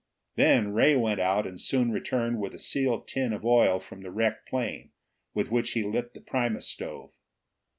Then 0.35 0.73
Ray 0.73 0.95
went 0.95 1.19
out 1.19 1.45
and 1.45 1.61
soon 1.61 1.91
returned 1.91 2.39
with 2.39 2.55
a 2.55 2.57
sealed 2.57 3.07
tin 3.07 3.33
of 3.33 3.45
oil 3.45 3.79
from 3.79 4.01
the 4.01 4.09
wrecked 4.09 4.49
plane, 4.49 4.89
with 5.35 5.51
which 5.51 5.73
he 5.73 5.83
lit 5.83 6.15
the 6.15 6.21
primus 6.21 6.67
stove. 6.67 7.11